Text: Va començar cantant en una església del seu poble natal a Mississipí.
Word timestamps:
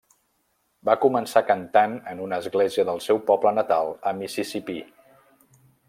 Va 0.89 0.93
començar 1.01 1.43
cantant 1.49 1.93
en 2.13 2.23
una 2.29 2.39
església 2.45 2.87
del 2.91 3.05
seu 3.09 3.21
poble 3.29 3.53
natal 3.61 3.93
a 4.01 4.15
Mississipí. 4.23 4.81